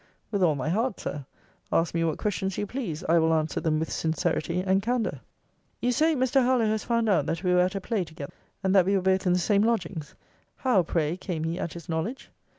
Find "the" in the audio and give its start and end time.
9.33-9.37